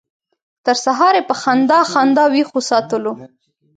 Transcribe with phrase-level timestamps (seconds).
[0.65, 3.13] تر سهاره یې په خندا خندا ویښ وساتلو.